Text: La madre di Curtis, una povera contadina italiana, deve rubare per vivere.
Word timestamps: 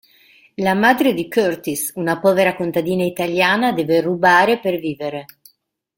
La 0.55 0.73
madre 0.73 1.13
di 1.13 1.29
Curtis, 1.29 1.91
una 1.93 2.19
povera 2.19 2.55
contadina 2.55 3.03
italiana, 3.03 3.71
deve 3.71 4.01
rubare 4.01 4.59
per 4.59 4.79
vivere. 4.79 5.25